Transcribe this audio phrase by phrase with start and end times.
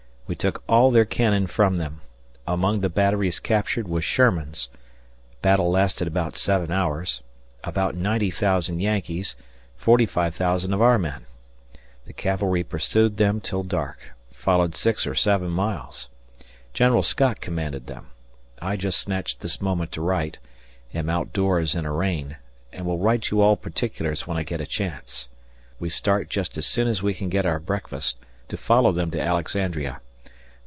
[0.27, 1.99] We took all of their cannon from them;
[2.47, 4.69] among the batteries captured was Sherman's
[5.41, 7.21] battle lasted about 7 hours
[7.65, 9.35] about 90,000 Yankees,
[9.75, 11.25] 45,000 of our men.
[12.05, 16.07] The cavalry pursued them till dark followed 6 or 7 miles.
[16.73, 17.03] Genl.
[17.03, 18.07] Scott commanded them.
[18.61, 20.39] I just snatch this moment to write
[20.93, 22.37] am out doors in a rain
[22.79, 25.27] will write you all particulars when I get a chance.
[25.77, 29.19] We start just as soon as we can get our breakfast to follow them to
[29.19, 29.99] Alexandria.